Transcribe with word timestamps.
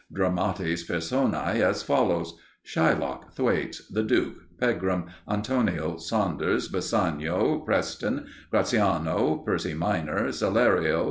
Dramatis 0.11 0.83
Personæ 0.89 1.61
as 1.61 1.83
follows: 1.83 2.33
Shylock. 2.65 3.33
Thwaites. 3.35 3.87
The 3.87 4.01
Duke. 4.01 4.33
Pegram. 4.59 5.05
Antonio. 5.29 5.97
Saunders. 5.97 6.69
Bassanio. 6.69 7.59
Preston. 7.59 8.25
Gratiano. 8.51 9.43
Percy 9.45 9.75
Minor. 9.75 10.29
Salerio. 10.31 10.99